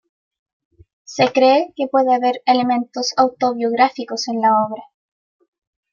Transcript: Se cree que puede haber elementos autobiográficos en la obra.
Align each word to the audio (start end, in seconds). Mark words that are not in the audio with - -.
Se 1.03 1.31
cree 1.31 1.73
que 1.75 1.85
puede 1.85 2.15
haber 2.15 2.41
elementos 2.47 3.09
autobiográficos 3.17 4.27
en 4.29 4.41
la 4.41 4.57
obra. 4.67 4.81